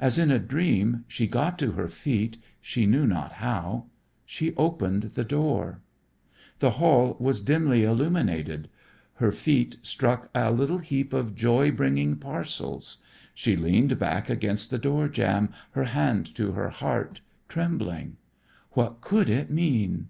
As 0.00 0.18
in 0.18 0.32
a 0.32 0.40
dream 0.40 1.04
she 1.06 1.28
got 1.28 1.56
to 1.60 1.70
her 1.78 1.86
feet, 1.86 2.38
she 2.60 2.84
knew 2.84 3.06
not 3.06 3.34
how. 3.34 3.84
She 4.26 4.56
opened 4.56 5.04
the 5.14 5.22
door. 5.22 5.82
The 6.58 6.70
hall 6.82 7.16
was 7.20 7.40
dimly 7.40 7.84
illuminated. 7.84 8.68
Her 9.22 9.30
feet 9.30 9.76
struck 9.84 10.30
a 10.34 10.50
little 10.50 10.78
heap 10.78 11.12
of 11.12 11.36
joy 11.36 11.70
bringing 11.70 12.16
parcels. 12.16 12.98
She 13.34 13.54
leaned 13.54 14.00
back 14.00 14.28
against 14.28 14.68
the 14.72 14.78
door 14.80 15.08
jamb, 15.08 15.50
her 15.78 15.84
hand 15.84 16.34
to 16.34 16.50
her 16.54 16.70
heart, 16.70 17.20
trembling. 17.48 18.16
What 18.72 19.00
could 19.00 19.28
it 19.30 19.48
mean? 19.48 20.08